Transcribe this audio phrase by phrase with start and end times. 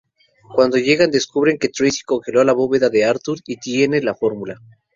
[0.55, 4.59] Cuando llegan descubren que Tracy congeló la bóveda de Arthur y tiene la fórmula.